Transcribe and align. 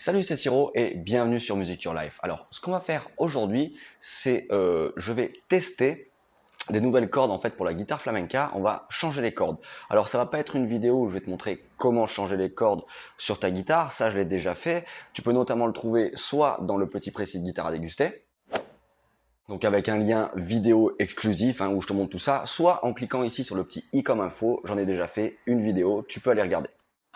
Salut, 0.00 0.22
c'est 0.22 0.36
Siro 0.36 0.70
et 0.76 0.94
bienvenue 0.94 1.40
sur 1.40 1.56
Music 1.56 1.82
Your 1.82 1.92
Life. 1.92 2.20
Alors, 2.22 2.46
ce 2.52 2.60
qu'on 2.60 2.70
va 2.70 2.78
faire 2.78 3.08
aujourd'hui, 3.16 3.76
c'est 3.98 4.46
euh, 4.52 4.92
je 4.96 5.12
vais 5.12 5.32
tester 5.48 6.12
des 6.70 6.80
nouvelles 6.80 7.10
cordes 7.10 7.32
en 7.32 7.40
fait 7.40 7.56
pour 7.56 7.64
la 7.64 7.74
guitare 7.74 8.00
flamenca. 8.00 8.52
On 8.54 8.62
va 8.62 8.86
changer 8.90 9.22
les 9.22 9.34
cordes. 9.34 9.58
Alors, 9.90 10.06
ça 10.06 10.16
va 10.16 10.26
pas 10.26 10.38
être 10.38 10.54
une 10.54 10.68
vidéo 10.68 11.00
où 11.00 11.08
je 11.08 11.14
vais 11.14 11.20
te 11.20 11.28
montrer 11.28 11.64
comment 11.78 12.06
changer 12.06 12.36
les 12.36 12.48
cordes 12.48 12.84
sur 13.16 13.40
ta 13.40 13.50
guitare. 13.50 13.90
Ça, 13.90 14.08
je 14.08 14.18
l'ai 14.18 14.24
déjà 14.24 14.54
fait. 14.54 14.84
Tu 15.14 15.22
peux 15.22 15.32
notamment 15.32 15.66
le 15.66 15.72
trouver 15.72 16.12
soit 16.14 16.58
dans 16.62 16.76
le 16.76 16.88
petit 16.88 17.10
précis 17.10 17.40
de 17.40 17.44
guitare 17.44 17.66
à 17.66 17.72
déguster. 17.72 18.24
Donc 19.48 19.64
avec 19.64 19.88
un 19.88 19.96
lien 19.96 20.30
vidéo 20.36 20.94
exclusif 21.00 21.60
hein, 21.60 21.70
où 21.70 21.80
je 21.80 21.88
te 21.88 21.92
montre 21.92 22.10
tout 22.10 22.20
ça, 22.20 22.46
soit 22.46 22.84
en 22.84 22.92
cliquant 22.92 23.24
ici 23.24 23.42
sur 23.42 23.56
le 23.56 23.64
petit 23.64 23.84
i 23.92 24.04
comme 24.04 24.20
info, 24.20 24.60
j'en 24.62 24.78
ai 24.78 24.86
déjà 24.86 25.08
fait 25.08 25.38
une 25.46 25.60
vidéo, 25.60 26.04
tu 26.06 26.20
peux 26.20 26.30
aller 26.30 26.42
regarder. 26.42 26.70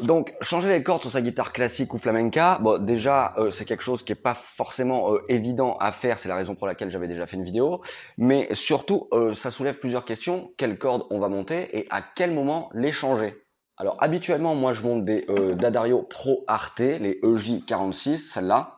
Donc, 0.00 0.34
changer 0.42 0.68
les 0.68 0.82
cordes 0.82 1.00
sur 1.00 1.10
sa 1.10 1.22
guitare 1.22 1.52
classique 1.52 1.94
ou 1.94 1.98
flamenca, 1.98 2.58
bon, 2.60 2.82
déjà, 2.82 3.32
euh, 3.38 3.50
c'est 3.50 3.64
quelque 3.64 3.82
chose 3.82 4.02
qui 4.02 4.12
est 4.12 4.14
pas 4.14 4.34
forcément 4.34 5.14
euh, 5.14 5.24
évident 5.28 5.76
à 5.78 5.90
faire. 5.90 6.18
C'est 6.18 6.28
la 6.28 6.36
raison 6.36 6.54
pour 6.54 6.66
laquelle 6.66 6.90
j'avais 6.90 7.08
déjà 7.08 7.26
fait 7.26 7.36
une 7.36 7.44
vidéo. 7.44 7.80
Mais 8.18 8.48
surtout, 8.52 9.08
euh, 9.12 9.32
ça 9.32 9.50
soulève 9.50 9.78
plusieurs 9.78 10.04
questions. 10.04 10.52
Quelles 10.58 10.76
cordes 10.76 11.06
on 11.10 11.18
va 11.18 11.28
monter 11.28 11.78
et 11.78 11.86
à 11.88 12.02
quel 12.02 12.32
moment 12.32 12.68
les 12.74 12.92
changer 12.92 13.42
Alors, 13.78 13.96
habituellement, 14.00 14.54
moi, 14.54 14.74
je 14.74 14.82
monte 14.82 15.04
des 15.04 15.24
Dadario 15.56 16.02
Pro 16.02 16.44
Arte, 16.46 16.80
les 16.80 17.18
EJ46, 17.22 18.18
celles-là. 18.18 18.75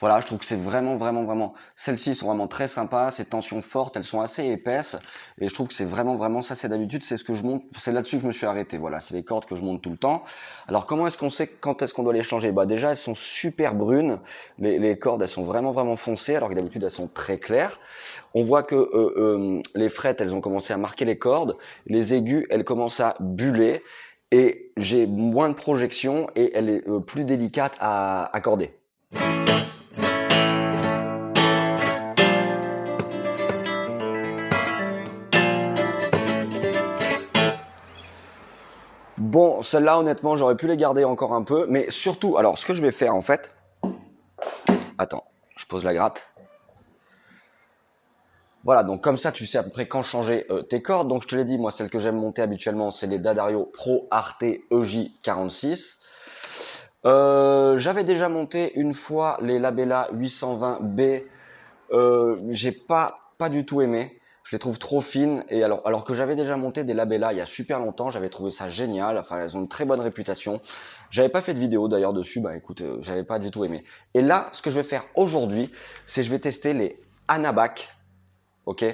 Voilà, 0.00 0.20
je 0.20 0.26
trouve 0.26 0.38
que 0.38 0.44
c'est 0.44 0.56
vraiment, 0.56 0.96
vraiment, 0.96 1.24
vraiment. 1.24 1.54
Celles-ci 1.76 2.14
sont 2.14 2.26
vraiment 2.26 2.48
très 2.48 2.68
sympas, 2.68 3.10
ces 3.10 3.24
tensions 3.24 3.62
fortes, 3.62 3.96
elles 3.96 4.04
sont 4.04 4.20
assez 4.20 4.46
épaisses, 4.46 4.96
et 5.38 5.48
je 5.48 5.54
trouve 5.54 5.68
que 5.68 5.74
c'est 5.74 5.84
vraiment, 5.84 6.16
vraiment 6.16 6.42
ça. 6.42 6.54
C'est 6.54 6.68
d'habitude, 6.68 7.02
c'est 7.02 7.16
ce 7.16 7.24
que 7.24 7.34
je 7.34 7.42
monte, 7.42 7.64
c'est 7.76 7.92
là-dessus 7.92 8.16
que 8.16 8.22
je 8.22 8.26
me 8.26 8.32
suis 8.32 8.46
arrêté. 8.46 8.78
Voilà, 8.78 9.00
c'est 9.00 9.14
les 9.14 9.22
cordes 9.22 9.44
que 9.44 9.56
je 9.56 9.62
monte 9.62 9.82
tout 9.82 9.90
le 9.90 9.96
temps. 9.96 10.24
Alors, 10.68 10.86
comment 10.86 11.06
est-ce 11.06 11.18
qu'on 11.18 11.30
sait 11.30 11.46
quand 11.46 11.82
est-ce 11.82 11.92
qu'on 11.94 12.02
doit 12.02 12.12
les 12.12 12.22
changer? 12.22 12.52
Bah 12.52 12.66
déjà, 12.66 12.90
elles 12.90 12.96
sont 12.96 13.14
super 13.14 13.74
brunes. 13.74 14.18
Les, 14.58 14.78
les, 14.78 14.98
cordes, 14.98 15.22
elles 15.22 15.28
sont 15.28 15.44
vraiment, 15.44 15.72
vraiment 15.72 15.96
foncées, 15.96 16.34
alors 16.34 16.48
que 16.48 16.54
d'habitude 16.54 16.82
elles 16.82 16.90
sont 16.90 17.08
très 17.08 17.38
claires. 17.38 17.78
On 18.34 18.44
voit 18.44 18.62
que 18.62 18.74
euh, 18.74 19.14
euh, 19.16 19.62
les 19.74 19.90
frettes, 19.90 20.20
elles 20.20 20.34
ont 20.34 20.40
commencé 20.40 20.72
à 20.72 20.76
marquer 20.76 21.04
les 21.04 21.18
cordes, 21.18 21.56
les 21.86 22.14
aigus, 22.14 22.46
elles 22.50 22.64
commencent 22.64 23.00
à 23.00 23.14
buller, 23.20 23.82
et 24.32 24.72
j'ai 24.76 25.06
moins 25.06 25.48
de 25.48 25.54
projection 25.54 26.28
et 26.36 26.52
elle 26.54 26.68
est 26.68 26.88
euh, 26.88 27.00
plus 27.00 27.24
délicate 27.24 27.72
à 27.80 28.34
accorder. 28.34 28.72
Bon, 39.30 39.62
celle-là, 39.62 40.00
honnêtement, 40.00 40.34
j'aurais 40.34 40.56
pu 40.56 40.66
les 40.66 40.76
garder 40.76 41.04
encore 41.04 41.34
un 41.34 41.44
peu. 41.44 41.64
Mais 41.68 41.88
surtout, 41.88 42.36
alors, 42.36 42.58
ce 42.58 42.66
que 42.66 42.74
je 42.74 42.82
vais 42.82 42.90
faire, 42.90 43.14
en 43.14 43.22
fait... 43.22 43.54
Attends, 44.98 45.22
je 45.56 45.66
pose 45.66 45.84
la 45.84 45.94
gratte. 45.94 46.32
Voilà, 48.64 48.82
donc 48.82 49.04
comme 49.04 49.18
ça, 49.18 49.30
tu 49.30 49.46
sais 49.46 49.56
à 49.58 49.62
peu 49.62 49.70
près 49.70 49.86
quand 49.86 50.02
changer 50.02 50.46
euh, 50.50 50.62
tes 50.62 50.82
cordes. 50.82 51.06
Donc, 51.06 51.22
je 51.22 51.28
te 51.28 51.36
l'ai 51.36 51.44
dit, 51.44 51.58
moi, 51.58 51.70
celle 51.70 51.90
que 51.90 52.00
j'aime 52.00 52.16
monter 52.16 52.42
habituellement, 52.42 52.90
c'est 52.90 53.06
les 53.06 53.20
Dadario 53.20 53.66
Pro 53.66 54.08
Arte 54.10 54.42
EJ46. 54.42 55.98
Euh, 57.06 57.78
J'avais 57.78 58.02
déjà 58.02 58.28
monté 58.28 58.72
une 58.80 58.94
fois 58.94 59.38
les 59.42 59.60
Labella 59.60 60.08
820B. 60.12 61.22
Euh, 61.92 62.36
J'ai 62.48 62.72
pas 62.72 63.20
du 63.48 63.64
tout 63.64 63.80
aimé. 63.80 64.19
Je 64.50 64.56
les 64.56 64.58
trouve 64.58 64.80
trop 64.80 65.00
fines 65.00 65.44
et 65.48 65.62
alors 65.62 65.80
alors 65.84 66.02
que 66.02 66.12
j'avais 66.12 66.34
déjà 66.34 66.56
monté 66.56 66.82
des 66.82 66.92
labellas 66.92 67.32
il 67.32 67.38
y 67.38 67.40
a 67.40 67.46
super 67.46 67.78
longtemps, 67.78 68.10
j'avais 68.10 68.30
trouvé 68.30 68.50
ça 68.50 68.68
génial. 68.68 69.16
Enfin, 69.16 69.38
elles 69.38 69.56
ont 69.56 69.60
une 69.60 69.68
très 69.68 69.84
bonne 69.84 70.00
réputation. 70.00 70.60
J'avais 71.08 71.28
pas 71.28 71.40
fait 71.40 71.54
de 71.54 71.60
vidéo 71.60 71.86
d'ailleurs 71.86 72.12
dessus, 72.12 72.40
bah 72.40 72.56
écoute, 72.56 72.80
euh, 72.80 72.96
j'avais 73.00 73.22
pas 73.22 73.38
du 73.38 73.52
tout 73.52 73.64
aimé. 73.64 73.84
Et 74.12 74.22
là, 74.22 74.48
ce 74.50 74.60
que 74.60 74.72
je 74.72 74.74
vais 74.74 74.82
faire 74.82 75.04
aujourd'hui, 75.14 75.70
c'est 76.04 76.24
je 76.24 76.32
vais 76.32 76.40
tester 76.40 76.72
les 76.72 76.98
Anabac, 77.28 77.90
ok, 78.66 78.84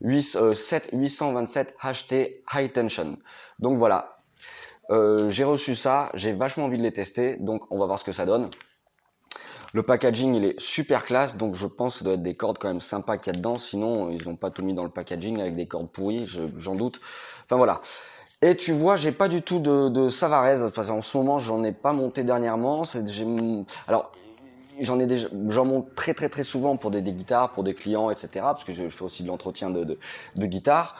8, 0.00 0.54
7, 0.54 0.90
827 0.92 1.76
HT 1.80 2.42
High 2.52 2.72
Tension. 2.72 3.16
Donc 3.60 3.78
voilà, 3.78 4.16
euh, 4.90 5.30
j'ai 5.30 5.44
reçu 5.44 5.76
ça, 5.76 6.10
j'ai 6.14 6.32
vachement 6.32 6.64
envie 6.64 6.78
de 6.78 6.82
les 6.82 6.92
tester, 6.92 7.36
donc 7.36 7.62
on 7.70 7.78
va 7.78 7.86
voir 7.86 8.00
ce 8.00 8.04
que 8.04 8.10
ça 8.10 8.26
donne. 8.26 8.50
Le 9.72 9.82
packaging, 9.82 10.34
il 10.34 10.44
est 10.44 10.60
super 10.60 11.04
classe, 11.04 11.36
donc 11.36 11.54
je 11.54 11.66
pense 11.66 11.94
que 11.94 11.98
ça 12.00 12.04
doit 12.04 12.14
être 12.14 12.22
des 12.22 12.34
cordes 12.34 12.58
quand 12.58 12.68
même 12.68 12.80
sympas 12.80 13.18
qu'il 13.18 13.32
y 13.32 13.36
a 13.36 13.38
dedans. 13.38 13.56
Sinon, 13.56 14.10
ils 14.10 14.26
n'ont 14.26 14.36
pas 14.36 14.50
tout 14.50 14.64
mis 14.64 14.74
dans 14.74 14.82
le 14.82 14.90
packaging 14.90 15.40
avec 15.40 15.54
des 15.54 15.66
cordes 15.66 15.88
pourries, 15.88 16.26
j'en 16.56 16.74
doute. 16.74 17.00
Enfin 17.44 17.56
voilà. 17.56 17.80
Et 18.42 18.56
tu 18.56 18.72
vois, 18.72 18.96
j'ai 18.96 19.12
pas 19.12 19.28
du 19.28 19.42
tout 19.42 19.60
de, 19.60 19.88
de 19.88 20.10
Savarez. 20.10 20.62
Enfin, 20.62 20.88
en 20.88 21.02
ce 21.02 21.16
moment, 21.16 21.38
j'en 21.38 21.62
ai 21.62 21.72
pas 21.72 21.92
monté 21.92 22.24
dernièrement. 22.24 22.82
Alors, 23.86 24.10
j'en 24.80 24.98
ai 24.98 25.06
déjà, 25.06 25.28
j'en 25.48 25.66
monte 25.66 25.94
très 25.94 26.14
très 26.14 26.30
très 26.30 26.42
souvent 26.42 26.76
pour 26.76 26.90
des, 26.90 27.02
guitares, 27.02 27.52
pour 27.52 27.62
des 27.62 27.74
clients, 27.74 28.10
etc. 28.10 28.28
Parce 28.40 28.64
que 28.64 28.72
je, 28.72 28.88
fais 28.88 29.02
aussi 29.02 29.22
de 29.22 29.28
l'entretien 29.28 29.70
de, 29.70 29.84
de, 29.84 29.98
de 30.36 30.46
guitare. 30.46 30.96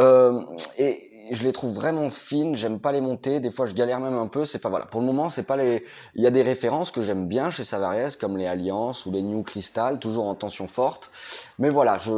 Euh, 0.00 0.40
et 0.78 1.10
je 1.32 1.42
les 1.42 1.52
trouve 1.52 1.74
vraiment 1.74 2.10
fines, 2.10 2.56
j'aime 2.56 2.80
pas 2.80 2.92
les 2.92 3.00
monter, 3.00 3.40
des 3.40 3.50
fois 3.50 3.66
je 3.66 3.74
galère 3.74 4.00
même 4.00 4.16
un 4.16 4.28
peu, 4.28 4.44
c'est 4.44 4.58
pas 4.58 4.68
voilà. 4.68 4.86
Pour 4.86 5.00
le 5.00 5.06
moment, 5.06 5.30
c'est 5.30 5.42
pas 5.42 5.56
les 5.56 5.84
il 6.14 6.22
y 6.22 6.26
a 6.26 6.30
des 6.30 6.42
références 6.42 6.90
que 6.90 7.02
j'aime 7.02 7.26
bien 7.26 7.50
chez 7.50 7.64
Savariez 7.64 8.08
comme 8.20 8.36
les 8.36 8.46
Alliances 8.46 9.06
ou 9.06 9.10
les 9.10 9.22
New 9.22 9.42
Crystal, 9.42 9.98
toujours 9.98 10.26
en 10.26 10.34
tension 10.34 10.66
forte. 10.66 11.10
Mais 11.58 11.70
voilà, 11.70 11.98
je 11.98 12.10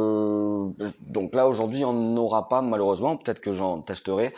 donc 1.01 1.35
là 1.35 1.47
aujourd'hui, 1.47 1.85
on 1.85 1.93
n'aura 1.93 2.49
pas 2.49 2.61
malheureusement, 2.61 3.17
peut-être 3.17 3.39
que 3.39 3.51
j'en 3.51 3.81
testerai. 3.81 4.33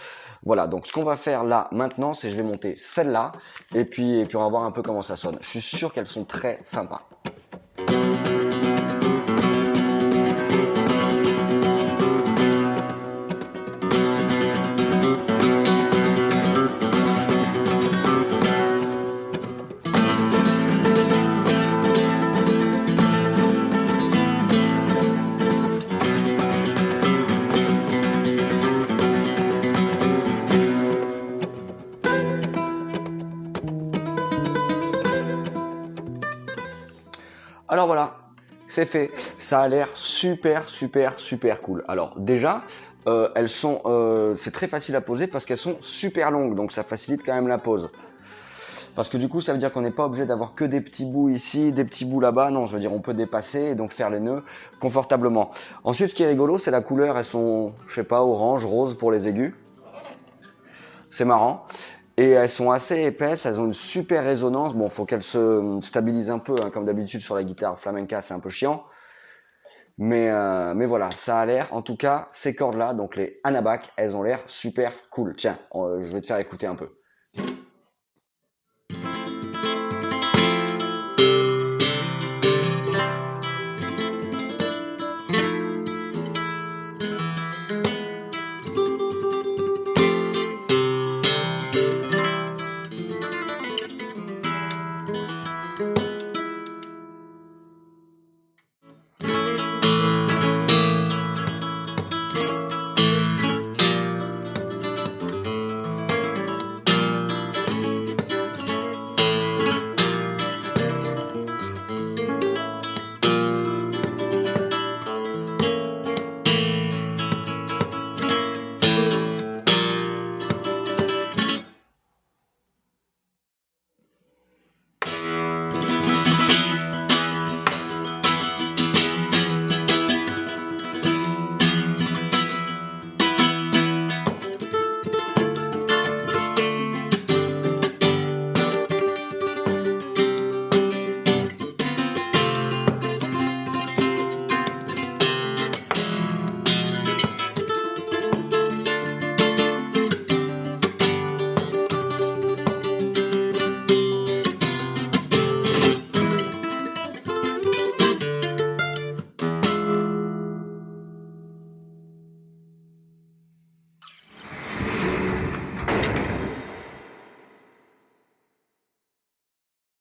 Voilà, 0.45 0.67
donc 0.67 0.87
ce 0.87 0.93
qu'on 0.93 1.03
va 1.03 1.17
faire 1.17 1.43
là 1.43 1.67
maintenant, 1.71 2.13
c'est 2.13 2.29
je 2.31 2.35
vais 2.35 2.43
monter 2.43 2.75
celle-là 2.75 3.31
et 3.73 3.85
puis 3.85 4.19
et 4.19 4.25
puis 4.25 4.37
on 4.37 4.41
va 4.41 4.49
voir 4.49 4.63
un 4.63 4.71
peu 4.71 4.81
comment 4.81 5.01
ça 5.01 5.15
sonne. 5.15 5.37
Je 5.41 5.59
suis 5.59 5.61
sûr 5.61 5.93
qu'elles 5.93 6.07
sont 6.07 6.25
très 6.25 6.59
sympas. 6.63 7.01
Voilà, 37.85 38.15
c'est 38.67 38.85
fait. 38.85 39.11
Ça 39.39 39.61
a 39.61 39.67
l'air 39.67 39.89
super, 39.93 40.67
super, 40.67 41.19
super 41.19 41.61
cool. 41.61 41.83
Alors 41.87 42.17
déjà, 42.17 42.61
euh, 43.07 43.29
elles 43.35 43.49
sont, 43.49 43.81
euh, 43.85 44.35
c'est 44.35 44.51
très 44.51 44.67
facile 44.67 44.95
à 44.95 45.01
poser 45.01 45.27
parce 45.27 45.45
qu'elles 45.45 45.57
sont 45.57 45.77
super 45.81 46.31
longues, 46.31 46.55
donc 46.55 46.71
ça 46.71 46.83
facilite 46.83 47.23
quand 47.25 47.33
même 47.33 47.47
la 47.47 47.57
pose. 47.57 47.89
Parce 48.95 49.09
que 49.09 49.17
du 49.17 49.27
coup, 49.27 49.41
ça 49.41 49.53
veut 49.53 49.59
dire 49.59 49.71
qu'on 49.71 49.81
n'est 49.81 49.91
pas 49.91 50.05
obligé 50.05 50.25
d'avoir 50.25 50.53
que 50.53 50.63
des 50.63 50.79
petits 50.79 51.05
bouts 51.05 51.29
ici, 51.29 51.71
des 51.71 51.83
petits 51.83 52.05
bouts 52.05 52.19
là-bas. 52.19 52.51
Non, 52.51 52.67
je 52.67 52.73
veux 52.73 52.79
dire, 52.79 52.93
on 52.93 53.01
peut 53.01 53.15
dépasser 53.15 53.59
et 53.59 53.75
donc 53.75 53.91
faire 53.91 54.11
les 54.11 54.19
nœuds 54.19 54.43
confortablement. 54.79 55.51
Ensuite, 55.83 56.09
ce 56.09 56.15
qui 56.15 56.21
est 56.21 56.27
rigolo, 56.27 56.59
c'est 56.59 56.69
la 56.69 56.81
couleur. 56.81 57.17
Elles 57.17 57.25
sont, 57.25 57.73
je 57.87 57.95
sais 57.95 58.03
pas, 58.03 58.21
orange, 58.21 58.65
rose 58.65 58.95
pour 58.95 59.11
les 59.11 59.27
aigus. 59.27 59.55
C'est 61.09 61.25
marrant. 61.25 61.65
Et 62.17 62.29
elles 62.29 62.49
sont 62.49 62.69
assez 62.69 63.01
épaisses, 63.03 63.45
elles 63.45 63.59
ont 63.59 63.65
une 63.65 63.73
super 63.73 64.23
résonance. 64.23 64.75
Bon, 64.75 64.89
faut 64.89 65.05
qu'elles 65.05 65.23
se 65.23 65.79
stabilisent 65.81 66.29
un 66.29 66.39
peu, 66.39 66.55
hein, 66.61 66.69
comme 66.69 66.85
d'habitude 66.85 67.21
sur 67.21 67.35
la 67.35 67.43
guitare 67.43 67.79
flamenca, 67.79 68.21
c'est 68.21 68.33
un 68.33 68.39
peu 68.39 68.49
chiant. 68.49 68.83
Mais, 69.97 70.29
euh, 70.29 70.73
mais 70.73 70.85
voilà, 70.85 71.11
ça 71.11 71.39
a 71.39 71.45
l'air, 71.45 71.73
en 71.73 71.81
tout 71.81 71.95
cas, 71.95 72.27
ces 72.31 72.55
cordes-là, 72.55 72.93
donc 72.93 73.15
les 73.15 73.39
Anabac, 73.43 73.91
elles 73.95 74.15
ont 74.15 74.23
l'air 74.23 74.39
super 74.47 74.91
cool. 75.09 75.35
Tiens, 75.35 75.59
je 75.73 76.11
vais 76.11 76.21
te 76.21 76.27
faire 76.27 76.37
écouter 76.37 76.67
un 76.67 76.75
peu. 76.75 76.89